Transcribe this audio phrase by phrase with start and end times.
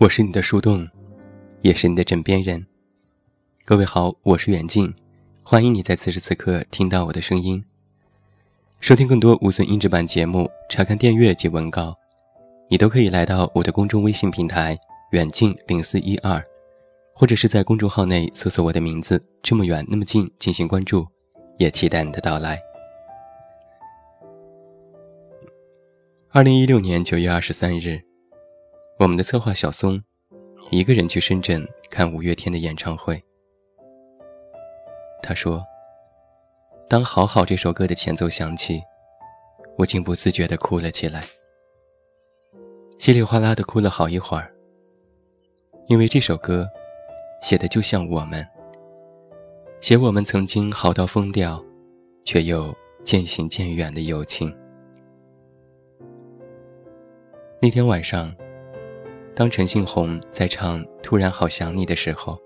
[0.00, 0.88] 我是你的树洞，
[1.60, 2.66] 也是你的枕边人。
[3.66, 4.90] 各位好，我是远近，
[5.42, 7.62] 欢迎你在此时此刻听到我的声音。
[8.80, 11.94] 收听更多无损音质版节目，查看电阅及文稿，
[12.70, 14.74] 你都可以来到我的公众微信平台
[15.10, 16.42] 远近零四一二，
[17.12, 21.06] 或者是在公众号内搜索我的名字“这么远那么近”进行关注，
[21.58, 22.58] 也期待你的到来。
[26.30, 28.00] 二零一六年九月二十三日。
[29.00, 29.98] 我们的策划小松，
[30.70, 33.18] 一个人去深圳看五月天的演唱会。
[35.22, 35.64] 他说
[36.86, 38.78] ：“当好好这首歌的前奏响起，
[39.78, 41.24] 我竟不自觉地哭了起来，
[42.98, 44.54] 稀里哗啦地哭了好一会儿。
[45.86, 46.68] 因为这首歌，
[47.40, 48.46] 写的就像我们，
[49.80, 51.64] 写我们曾经好到疯掉，
[52.22, 54.54] 却又渐行渐远的友情。
[57.62, 58.30] 那天晚上。”
[59.40, 62.38] 当陈信宏在唱《突然好想你》的时候，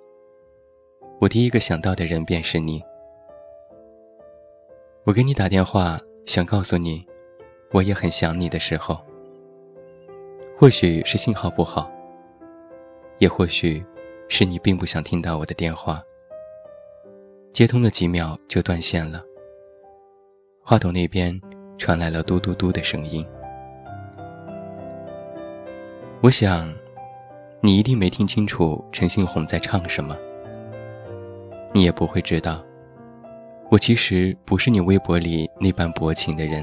[1.21, 2.81] 我第一个想到的人便是你。
[5.03, 7.05] 我给你打电话，想告诉你，
[7.73, 9.05] 我也很想你的时候，
[10.57, 11.91] 或许是信号不好，
[13.19, 13.85] 也或许
[14.29, 16.01] 是你并不想听到我的电话。
[17.53, 19.21] 接通了几秒就断线了，
[20.63, 21.37] 话筒那边
[21.77, 23.27] 传来了嘟嘟嘟的声音。
[26.23, 26.73] 我想。
[27.65, 30.15] 你一定没听清楚陈信宏在唱什么，
[31.73, 32.63] 你也不会知道，
[33.71, 36.63] 我其实不是你微博里那般薄情的人。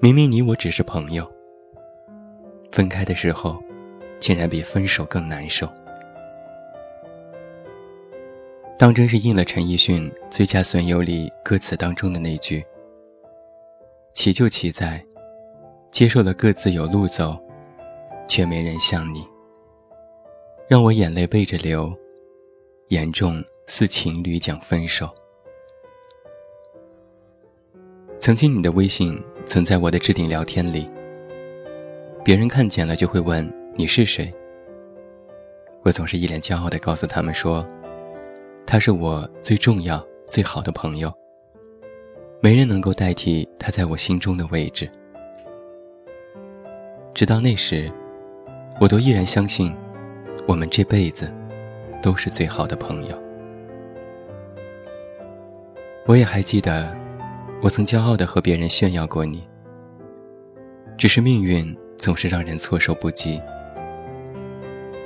[0.00, 1.24] 明明你我只是朋友，
[2.72, 3.62] 分开的时候，
[4.18, 5.68] 竟然比分手更难受。
[8.76, 12.66] 当真是应了陈奕迅《最佳损友》里歌词当中的那句
[14.12, 15.00] ：“奇就奇在，
[15.92, 17.38] 接受了各自有路走。”
[18.28, 19.26] 却没人像你，
[20.68, 21.92] 让我眼泪背着流，
[22.88, 25.08] 严重似情侣讲分手。
[28.20, 30.86] 曾经你的微信存在我的置顶聊天里，
[32.22, 34.32] 别人看见了就会问你是谁。
[35.82, 37.66] 我总是一脸骄傲地告诉他们说，
[38.66, 41.10] 他是我最重要、最好的朋友，
[42.42, 44.90] 没人能够代替他在我心中的位置。
[47.14, 47.90] 直到那时。
[48.80, 49.74] 我都依然相信，
[50.46, 51.32] 我们这辈子
[52.00, 53.22] 都是最好的朋友。
[56.06, 56.96] 我也还记得，
[57.60, 59.42] 我曾骄傲地和别人炫耀过你。
[60.96, 63.40] 只是命运总是让人措手不及。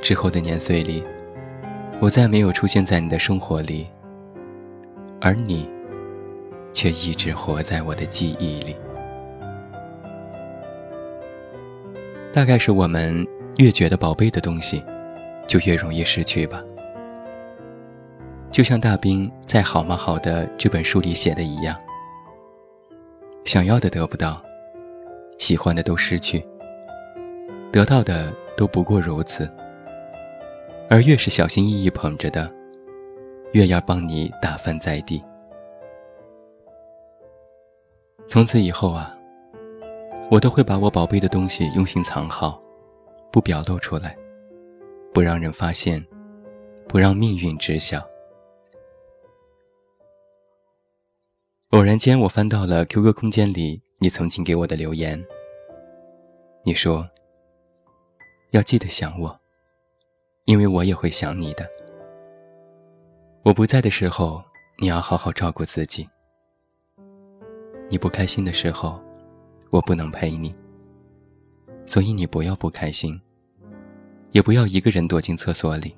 [0.02, 1.02] 之后的年岁里，
[1.98, 3.86] 我再没有出现在你的生活里，
[5.18, 5.66] 而你，
[6.74, 8.76] 却一直活在我的记忆里。
[12.34, 13.26] 大概是我们。
[13.58, 14.82] 越觉得宝贝的东西，
[15.46, 16.62] 就越容易失去吧。
[18.50, 21.76] 就像大兵在《好吗好的》这本书里写的一样，
[23.44, 24.42] 想要的得不到，
[25.38, 26.44] 喜欢的都失去，
[27.72, 29.48] 得到的都不过如此。
[30.90, 32.50] 而越是小心翼翼捧着的，
[33.52, 35.22] 越要帮你打翻在地。
[38.28, 39.10] 从此以后啊，
[40.30, 42.61] 我都会把我宝贝的东西用心藏好。
[43.32, 44.16] 不表露出来，
[45.14, 46.06] 不让人发现，
[46.86, 48.06] 不让命运知晓。
[51.70, 55.24] 偶然间，我翻到了 QQ 空间里你曾经给我的留言。
[56.62, 57.08] 你说
[58.52, 59.40] ：“要记得想我，
[60.44, 61.66] 因为我也会想你的。
[63.42, 64.44] 我不在的时候，
[64.78, 66.06] 你要好好照顾自己。
[67.88, 69.00] 你不开心的时候，
[69.70, 70.54] 我不能陪你。”
[71.84, 73.20] 所以你不要不开心，
[74.30, 75.96] 也不要一个人躲进厕所里，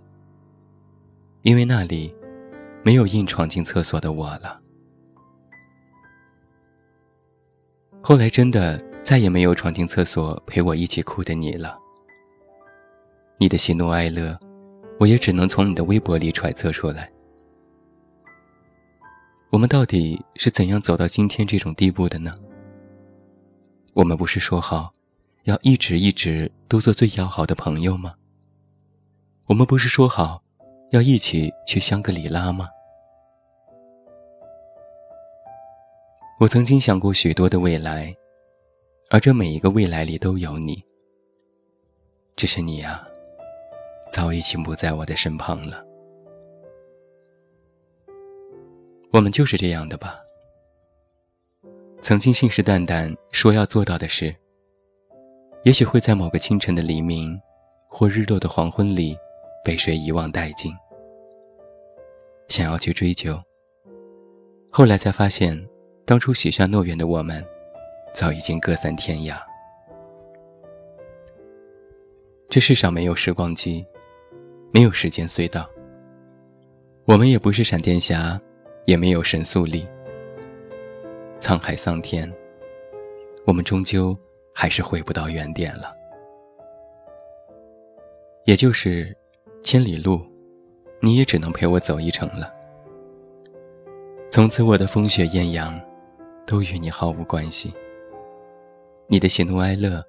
[1.43, 2.15] 因为那里
[2.83, 4.61] 没有硬闯进厕所的我了。
[8.01, 11.79] 后来真的再也没有闯进厕所陪我一起哭的你了。
[13.39, 14.39] 你的喜怒哀乐，
[14.99, 17.11] 我也只能从你的微博里揣测出来。
[19.51, 22.35] 我们到底是怎样走到今天这种地步的呢？
[23.93, 24.93] 我们不是说好？
[25.45, 28.15] 要一直一直都做最要好的朋友吗？
[29.47, 30.43] 我们不是说好
[30.91, 32.67] 要一起去香格里拉吗？
[36.41, 38.15] 我曾经想过许多的未来，
[39.11, 40.83] 而这每一个未来里都有你。
[42.37, 43.07] 只是你啊，
[44.11, 45.85] 早已经不在我的身旁了。
[49.13, 50.19] 我们就是这样的吧？
[52.01, 54.35] 曾经信誓旦旦说要做到的事。
[55.65, 57.41] 也许会在某个清晨的黎明，
[57.89, 59.17] 或日落的黄昏里，
[59.65, 60.71] 被谁遗忘殆尽。
[62.49, 63.43] 想要去追究，
[64.69, 65.67] 后来才发现，
[66.05, 67.43] 当初许下诺言的我们，
[68.13, 69.39] 早已经各散天涯。
[72.51, 73.83] 这世上没有时光机，
[74.71, 75.67] 没有时间隧道。
[77.07, 78.39] 我们也不是闪电侠，
[78.85, 79.87] 也没有神速力。
[81.41, 82.31] 沧海桑田，
[83.47, 84.15] 我们终究
[84.55, 85.93] 还是回不到原点了。
[88.45, 89.15] 也就是
[89.63, 90.21] 千里路，
[91.01, 92.53] 你也只能陪我走一程了。
[94.31, 95.81] 从此我的风雪艳阳，
[96.47, 97.73] 都与你毫无关系。
[99.07, 100.05] 你的喜怒哀乐，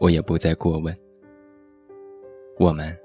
[0.00, 0.94] 我也不再过问。
[2.58, 2.96] 我们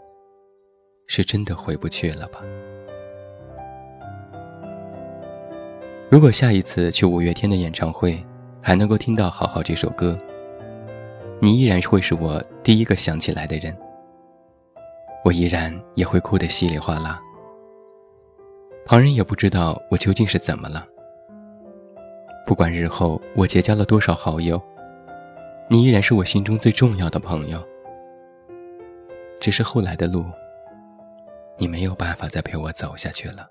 [1.08, 2.42] 是真的回不去了吧？
[6.10, 8.24] 如果下一次去五月天的演唱会，
[8.62, 10.18] 还能够听到《好好》这首歌，
[11.44, 13.76] 你依然会是我第一个想起来的人。
[15.26, 17.20] 我依然也会哭得稀里哗啦，
[18.86, 20.86] 旁人也不知道我究竟是怎么了。
[22.46, 24.62] 不管日后我结交了多少好友，
[25.68, 27.60] 你依然是我心中最重要的朋友。
[29.40, 30.24] 只是后来的路，
[31.58, 33.48] 你没有办法再陪我走下去了。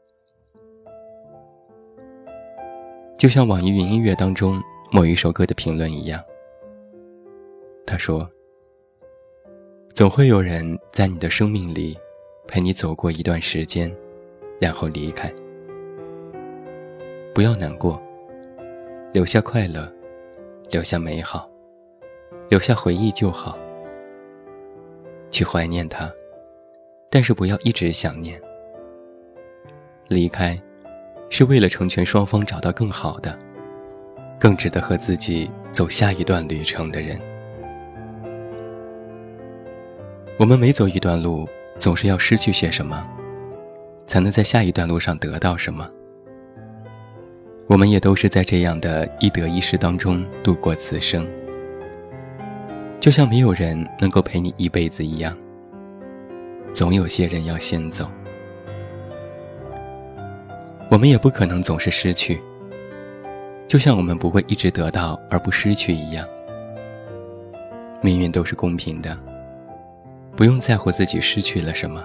[3.19, 4.63] 就像网易云音乐当中
[4.93, 6.23] 某一首歌的评论一样，
[7.87, 8.29] 他说
[9.95, 11.99] ：“总会有人在你的生命里
[12.47, 13.93] 陪你走过一段时间，
[14.61, 15.33] 然后离开。
[17.35, 18.01] 不要难过，
[19.13, 19.93] 留下快乐，
[20.71, 21.51] 留下美好，
[22.49, 23.59] 留下回忆就好。”
[25.33, 26.13] 去怀念他，
[27.09, 28.41] 但是不要一直想念。
[30.09, 30.61] 离开，
[31.29, 33.39] 是为了成全双方找到更好的、
[34.41, 37.21] 更值得和自己走下一段旅程的人。
[40.41, 41.47] 我们每走一段路，
[41.77, 43.07] 总是要失去些什么，
[44.07, 45.87] 才能在下一段路上得到什么。
[47.67, 51.29] 我们也都是在这样的一得一失当中度过此生。
[52.99, 55.37] 就像没有人能够陪你一辈子一样，
[56.73, 58.11] 总有些人要先走。
[60.91, 62.41] 我们也不可能总是失去，
[63.69, 66.27] 就像我们不会一直得到而不失去一样。
[68.01, 69.15] 命运都是公平的，
[70.41, 72.03] 不用在乎自己失去了什么，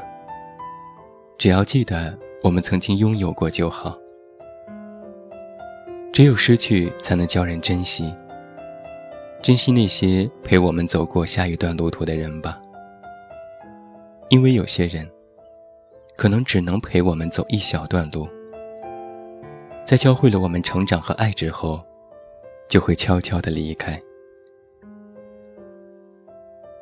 [1.38, 3.98] 只要记得我们曾经拥有过就好。
[6.12, 8.14] 只有失去，才能教人珍惜。
[9.42, 12.62] 珍惜那些陪我们走过下一段路途的人吧，
[14.28, 15.10] 因为有些人，
[16.18, 18.28] 可能只能陪我们走一小段路，
[19.86, 21.82] 在教会了我们成长和爱之后，
[22.68, 23.98] 就会悄悄的离开。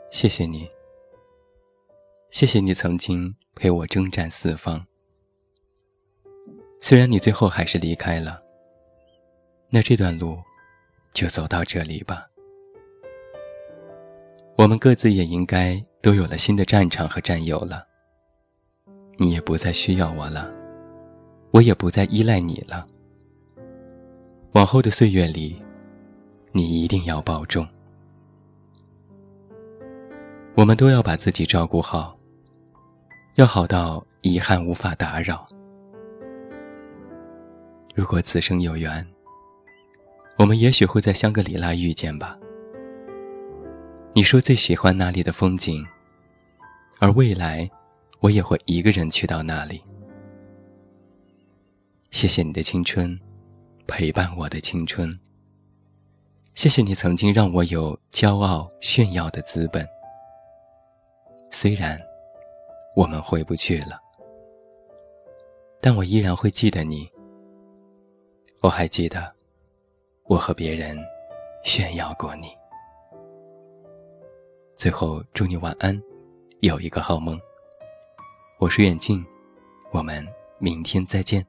[0.10, 0.68] 谢谢你，
[2.34, 4.84] 谢谢你曾经陪我征战四方。
[6.80, 8.36] 虽然你最后还是离开了，
[9.70, 10.40] 那这段路，
[11.14, 12.26] 就走到这里吧。
[14.58, 17.86] 我们各自也应该都有了新的战场和战友了。
[19.18, 20.52] 你也不再需要我了，
[21.52, 22.88] 我也不再依赖你了。
[24.54, 25.62] 往后的岁月里，
[26.52, 27.68] 你一定要保重。
[30.56, 32.18] 我们都要把自己照顾好，
[33.36, 35.48] 要好到遗憾无法打扰。
[37.96, 39.06] 如果此生有缘，
[40.38, 42.38] 我们也许会在香格里拉遇见吧。
[44.14, 45.84] 你说最喜欢那里的风景，
[47.00, 47.68] 而未来，
[48.20, 49.82] 我也会一个人去到那里。
[52.12, 53.20] 谢谢你的青春，
[53.88, 55.20] 陪伴我的青春。
[56.54, 59.84] 谢谢你曾经让我有骄傲炫耀的资本。
[61.50, 62.00] 虽然
[62.96, 64.00] 我们回不去了，
[65.82, 67.10] 但我依然会记得你。
[68.62, 69.34] 我还记得，
[70.26, 70.98] 我和别人
[71.64, 72.48] 炫耀过你。
[74.76, 76.00] 最后，祝你晚安，
[76.62, 77.40] 有一个好梦。
[78.60, 79.26] 我是远近，
[79.92, 80.26] 我们
[80.60, 81.46] 明天再见。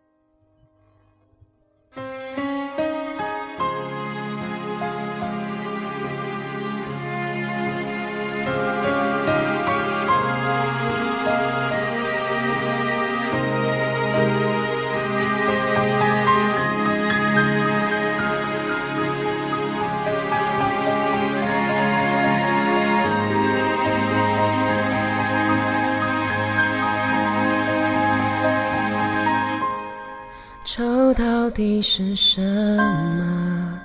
[31.55, 33.81] 底是什么？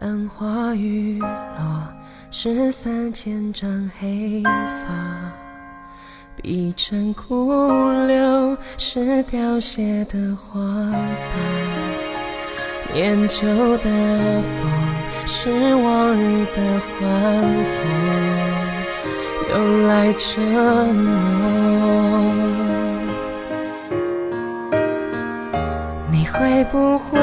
[0.00, 1.28] 杨花雨落，
[2.30, 4.88] 失散千丈黑发，
[6.34, 7.52] 碧城枯
[8.06, 10.98] 柳是凋谢的花瓣，
[12.94, 13.46] 念旧
[13.78, 14.56] 的风
[15.26, 17.02] 是往日的欢
[17.68, 17.76] 呼，
[19.52, 20.40] 又来折
[20.94, 21.12] 磨。
[26.42, 27.20] 会不会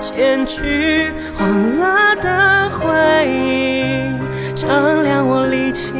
[0.00, 1.48] 剪去黄
[1.80, 2.86] 了的回
[3.28, 5.92] 忆，丈量我力气，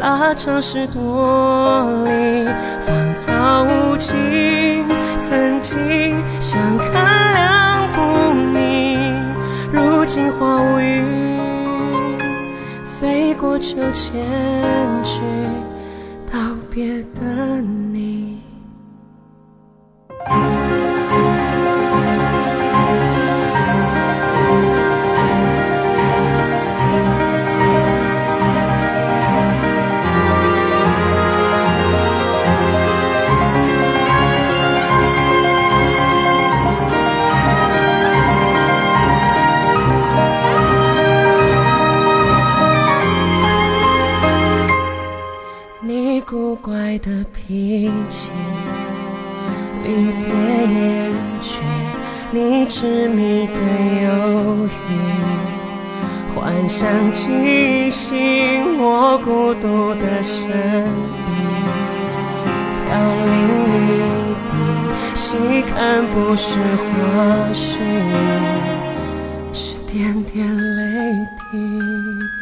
[0.00, 2.46] 拉长十多里，
[2.78, 4.14] 芳草无尽，
[5.28, 8.96] 曾经相看两不腻，
[9.72, 11.02] 如今花无语，
[13.00, 14.14] 飞过秋千
[15.02, 15.20] 去
[16.32, 16.38] 道
[16.70, 17.87] 别的你。
[50.38, 51.62] 离别也去，
[52.30, 53.58] 你执迷的
[54.04, 54.08] 忧
[54.66, 54.90] 郁，
[56.34, 60.50] 幻想惊醒我孤独的身影，
[62.86, 62.90] 飘
[63.24, 63.30] 零
[63.74, 63.90] 一
[64.48, 64.52] 地，
[65.14, 65.26] 细
[65.62, 66.86] 看不是花
[67.52, 67.68] 絮，
[69.52, 70.36] 是点点
[70.76, 70.78] 泪
[71.50, 72.37] 滴。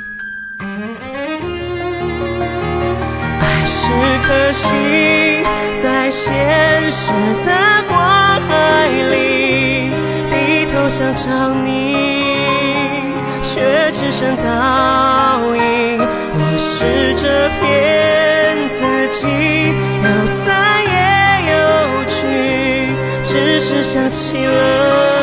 [3.87, 3.93] 是
[4.27, 4.67] 颗星，
[5.81, 6.35] 在现
[6.91, 7.13] 实
[7.45, 7.51] 的
[7.89, 7.95] 光
[8.49, 9.93] 海里，
[10.29, 11.95] 低头想找你，
[13.45, 15.61] 却只剩倒影。
[16.35, 17.63] 我试着骗
[18.77, 19.23] 自己，
[20.03, 20.07] 有
[20.43, 20.45] 散
[20.83, 20.97] 也
[21.53, 21.55] 有
[22.09, 22.27] 聚，
[23.23, 25.16] 只是想起了，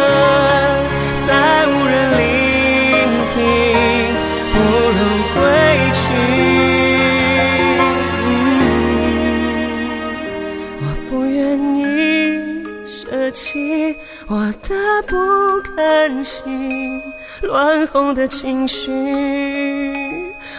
[16.24, 17.01] 心，
[17.42, 18.92] 乱哄的情绪，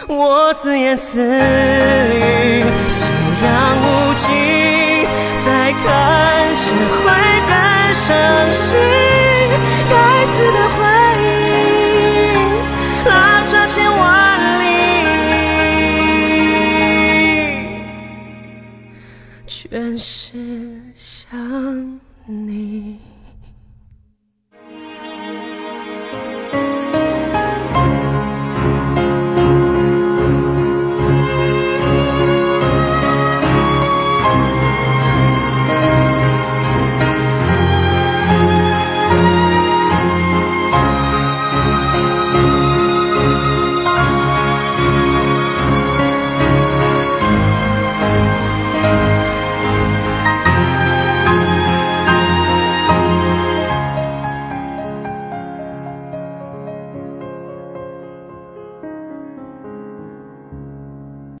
[0.07, 3.09] 我自言自语，夕
[3.43, 4.27] 阳无尽，
[5.45, 7.03] 再看只会
[7.47, 7.53] 更
[7.93, 8.77] 伤心。